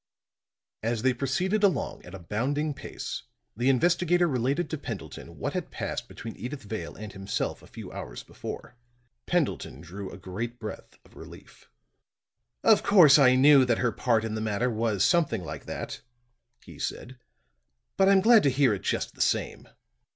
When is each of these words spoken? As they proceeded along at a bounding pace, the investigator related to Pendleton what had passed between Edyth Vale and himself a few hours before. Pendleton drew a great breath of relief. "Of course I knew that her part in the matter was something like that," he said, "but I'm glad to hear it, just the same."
As 0.81 1.03
they 1.03 1.13
proceeded 1.13 1.63
along 1.63 2.03
at 2.05 2.15
a 2.15 2.17
bounding 2.17 2.73
pace, 2.73 3.21
the 3.55 3.69
investigator 3.69 4.27
related 4.27 4.67
to 4.71 4.77
Pendleton 4.79 5.37
what 5.37 5.53
had 5.53 5.69
passed 5.69 6.07
between 6.07 6.33
Edyth 6.43 6.63
Vale 6.63 6.95
and 6.95 7.13
himself 7.13 7.61
a 7.61 7.67
few 7.67 7.91
hours 7.91 8.23
before. 8.23 8.75
Pendleton 9.27 9.79
drew 9.79 10.09
a 10.11 10.17
great 10.17 10.57
breath 10.57 10.97
of 11.05 11.15
relief. 11.15 11.69
"Of 12.63 12.81
course 12.81 13.19
I 13.19 13.35
knew 13.35 13.63
that 13.63 13.77
her 13.77 13.91
part 13.91 14.25
in 14.25 14.33
the 14.33 14.41
matter 14.41 14.71
was 14.71 15.03
something 15.03 15.43
like 15.43 15.65
that," 15.65 16.01
he 16.65 16.79
said, 16.79 17.19
"but 17.95 18.09
I'm 18.09 18.21
glad 18.21 18.41
to 18.41 18.49
hear 18.49 18.73
it, 18.73 18.81
just 18.81 19.13
the 19.13 19.21
same." 19.21 19.67